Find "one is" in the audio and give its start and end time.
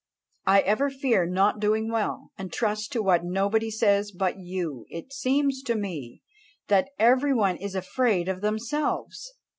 7.35-7.75